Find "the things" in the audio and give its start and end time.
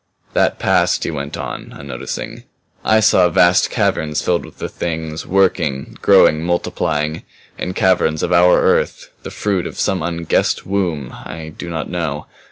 4.57-5.27